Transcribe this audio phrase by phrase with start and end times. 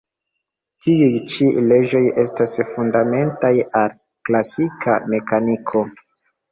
[0.85, 3.53] Tiuj ĉi leĝoj estas fundamentaj
[3.83, 3.95] al
[4.31, 5.89] klasika mekaniko.